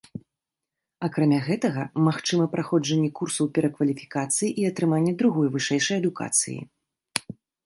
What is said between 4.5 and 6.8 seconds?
і атрымання другой вышэйшай адукацыі.